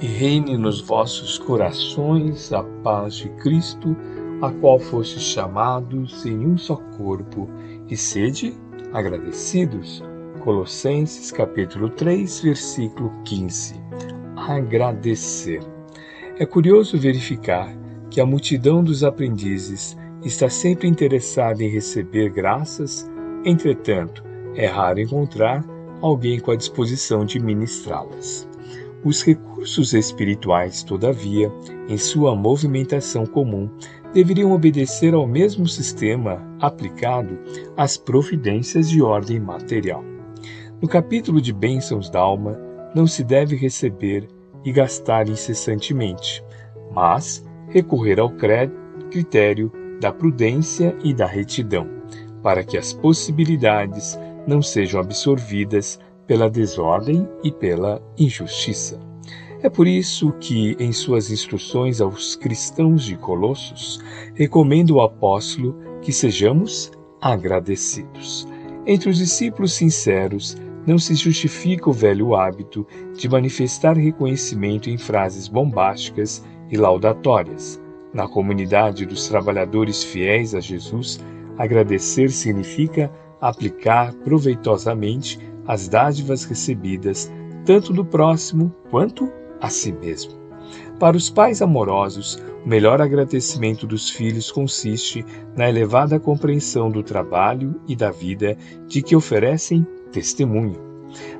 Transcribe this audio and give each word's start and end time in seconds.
e 0.00 0.06
reine 0.06 0.56
nos 0.56 0.80
vossos 0.80 1.38
corações 1.38 2.52
a 2.52 2.62
paz 2.82 3.14
de 3.16 3.28
Cristo, 3.30 3.94
a 4.40 4.50
qual 4.50 4.78
fostes 4.78 5.22
chamados 5.22 6.24
em 6.24 6.46
um 6.46 6.56
só 6.56 6.76
corpo, 6.96 7.48
e 7.88 7.96
sede 7.96 8.54
agradecidos. 8.92 10.02
Colossenses 10.40 11.30
capítulo 11.30 11.90
3, 11.90 12.40
versículo 12.40 13.10
15. 13.24 13.74
Agradecer. 14.36 15.60
É 16.38 16.46
curioso 16.46 16.96
verificar 16.96 17.76
que 18.08 18.22
a 18.22 18.26
multidão 18.26 18.82
dos 18.82 19.04
aprendizes 19.04 19.98
está 20.24 20.48
sempre 20.48 20.88
interessada 20.88 21.62
em 21.62 21.68
receber 21.68 22.30
graças, 22.30 23.06
entretanto, 23.44 24.24
é 24.54 24.66
raro 24.66 24.98
encontrar 24.98 25.62
alguém 26.00 26.40
com 26.40 26.52
a 26.52 26.56
disposição 26.56 27.26
de 27.26 27.38
ministrá-las. 27.38 28.49
Os 29.02 29.22
recursos 29.22 29.94
espirituais, 29.94 30.82
todavia, 30.82 31.50
em 31.88 31.96
sua 31.96 32.36
movimentação 32.36 33.24
comum, 33.24 33.70
deveriam 34.12 34.52
obedecer 34.52 35.14
ao 35.14 35.26
mesmo 35.26 35.66
sistema 35.66 36.46
aplicado 36.60 37.38
às 37.76 37.96
providências 37.96 38.90
de 38.90 39.00
ordem 39.00 39.40
material. 39.40 40.04
No 40.82 40.88
capítulo 40.88 41.40
de 41.40 41.52
bênçãos 41.52 42.10
da 42.10 42.20
alma, 42.20 42.58
não 42.94 43.06
se 43.06 43.24
deve 43.24 43.56
receber 43.56 44.28
e 44.64 44.70
gastar 44.70 45.28
incessantemente, 45.28 46.44
mas 46.92 47.42
recorrer 47.68 48.20
ao 48.20 48.30
critério 49.10 49.72
da 49.98 50.12
prudência 50.12 50.94
e 51.02 51.14
da 51.14 51.24
retidão, 51.24 51.88
para 52.42 52.62
que 52.62 52.76
as 52.76 52.92
possibilidades 52.92 54.18
não 54.46 54.60
sejam 54.60 55.00
absorvidas 55.00 55.98
pela 56.30 56.48
desordem 56.48 57.28
e 57.42 57.50
pela 57.50 58.00
injustiça. 58.16 59.00
É 59.64 59.68
por 59.68 59.84
isso 59.84 60.30
que, 60.38 60.76
em 60.78 60.92
suas 60.92 61.28
instruções 61.28 62.00
aos 62.00 62.36
cristãos 62.36 63.02
de 63.02 63.16
Colossos, 63.16 63.98
recomenda 64.36 64.92
o 64.92 65.00
apóstolo 65.00 65.76
que 66.00 66.12
sejamos 66.12 66.92
agradecidos. 67.20 68.46
Entre 68.86 69.10
os 69.10 69.18
discípulos 69.18 69.72
sinceros, 69.72 70.56
não 70.86 71.00
se 71.00 71.16
justifica 71.16 71.90
o 71.90 71.92
velho 71.92 72.36
hábito 72.36 72.86
de 73.16 73.28
manifestar 73.28 73.96
reconhecimento 73.96 74.88
em 74.88 74.96
frases 74.96 75.48
bombásticas 75.48 76.44
e 76.70 76.76
laudatórias. 76.76 77.82
Na 78.14 78.28
comunidade 78.28 79.04
dos 79.04 79.26
trabalhadores 79.26 80.04
fiéis 80.04 80.54
a 80.54 80.60
Jesus, 80.60 81.18
agradecer 81.58 82.30
significa 82.30 83.12
aplicar 83.40 84.14
proveitosamente 84.22 85.49
as 85.66 85.88
dádivas 85.88 86.44
recebidas 86.44 87.30
tanto 87.64 87.92
do 87.92 88.04
próximo 88.04 88.74
quanto 88.90 89.30
a 89.60 89.68
si 89.68 89.92
mesmo. 89.92 90.32
Para 90.98 91.16
os 91.16 91.30
pais 91.30 91.62
amorosos, 91.62 92.38
o 92.64 92.68
melhor 92.68 93.00
agradecimento 93.00 93.86
dos 93.86 94.10
filhos 94.10 94.50
consiste 94.50 95.24
na 95.56 95.68
elevada 95.68 96.20
compreensão 96.20 96.90
do 96.90 97.02
trabalho 97.02 97.80
e 97.88 97.96
da 97.96 98.10
vida 98.10 98.56
de 98.86 99.02
que 99.02 99.16
oferecem 99.16 99.86
testemunho. 100.12 100.78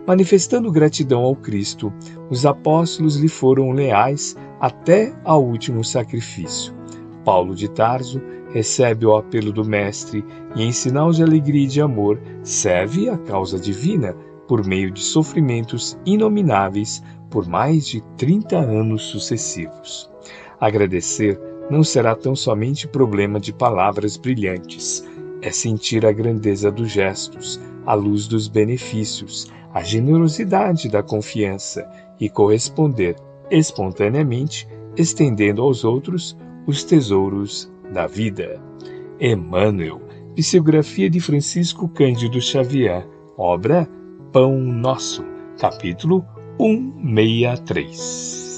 Manifestando 0.06 0.72
gratidão 0.72 1.22
ao 1.22 1.36
Cristo, 1.36 1.92
os 2.28 2.46
apóstolos 2.46 3.16
lhe 3.16 3.28
foram 3.28 3.70
leais 3.70 4.36
até 4.58 5.14
ao 5.24 5.44
último 5.44 5.84
sacrifício. 5.84 6.79
Paulo 7.24 7.54
de 7.54 7.68
Tarso 7.68 8.20
recebe 8.52 9.06
o 9.06 9.16
apelo 9.16 9.52
do 9.52 9.64
Mestre 9.64 10.24
e, 10.56 10.62
em 10.62 10.72
sinal 10.72 11.10
de 11.12 11.22
alegria 11.22 11.64
e 11.64 11.68
de 11.68 11.80
amor, 11.80 12.20
serve 12.42 13.08
a 13.08 13.18
causa 13.18 13.58
divina 13.58 14.14
por 14.48 14.66
meio 14.66 14.90
de 14.90 15.00
sofrimentos 15.00 15.98
inomináveis 16.04 17.02
por 17.30 17.46
mais 17.46 17.86
de 17.86 18.00
30 18.16 18.56
anos 18.56 19.02
sucessivos. 19.02 20.10
Agradecer 20.60 21.41
não 21.70 21.84
será 21.84 22.16
tão 22.16 22.34
somente 22.34 22.88
problema 22.88 23.38
de 23.38 23.52
palavras 23.52 24.16
brilhantes, 24.16 25.06
é 25.41 25.50
sentir 25.52 26.04
a 26.04 26.12
grandeza 26.12 26.70
dos 26.70 26.91
gestos, 26.91 27.60
a 27.87 27.94
luz 27.94 28.26
dos 28.26 28.48
benefícios, 28.48 29.50
a 29.72 29.82
generosidade 29.82 30.88
da 30.88 31.02
confiança 31.02 31.88
e 32.19 32.28
corresponder 32.28 33.14
espontaneamente, 33.50 34.66
estendendo 34.97 35.62
aos 35.62 35.84
outros 35.84 36.37
os 36.70 36.84
tesouros 36.84 37.70
da 37.92 38.06
vida. 38.06 38.62
Emmanuel, 39.20 40.00
psicografia 40.36 41.10
de 41.10 41.20
Francisco 41.20 41.88
Cândido 41.88 42.41
Xavier, 42.41 43.04
obra 43.36 43.88
Pão 44.32 44.56
Nosso, 44.60 45.25
capítulo 45.58 46.25
163. 46.58 48.50